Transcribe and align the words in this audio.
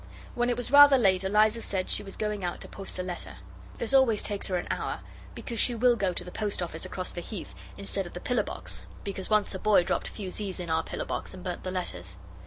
When 0.33 0.49
it 0.49 0.57
was 0.57 0.71
rather 0.71 0.97
late 0.97 1.23
Eliza 1.23 1.61
said 1.61 1.87
she 1.87 2.01
was 2.01 2.15
going 2.17 2.43
out 2.43 2.59
to 2.61 2.67
post 2.67 2.97
a 2.97 3.03
letter. 3.03 3.35
This 3.77 3.93
always 3.93 4.23
takes 4.23 4.47
her 4.47 4.57
an 4.57 4.65
hour, 4.71 5.01
because 5.35 5.59
she 5.59 5.75
will 5.75 5.95
go 5.95 6.11
to 6.11 6.23
the 6.23 6.31
post 6.31 6.63
office 6.63 6.85
across 6.85 7.11
the 7.11 7.21
Heath 7.21 7.53
instead 7.77 8.07
of 8.07 8.13
the 8.13 8.19
pillar 8.19 8.41
box, 8.41 8.87
because 9.03 9.29
once 9.29 9.53
a 9.53 9.59
boy 9.59 9.83
dropped 9.83 10.07
fusees 10.07 10.59
in 10.59 10.71
our 10.71 10.81
pillar 10.81 11.05
box 11.05 11.35
and 11.35 11.43
burnt 11.43 11.61
the 11.61 11.69
letters. 11.69 12.17